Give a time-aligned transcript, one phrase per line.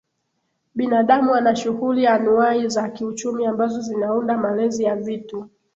[0.75, 5.49] Binadamu ana shughuli anuwai za kiuchumi ambazo zinaunda malezi ya vitu